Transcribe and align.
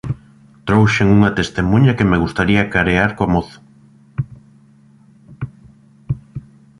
Trouxen 0.67 1.07
unha 1.17 1.35
testemuña 1.39 1.95
que 1.97 2.07
me 2.09 2.21
gustaría 2.23 2.61
acarear 2.63 3.11
co 3.17 3.25
mozo. 3.33 3.59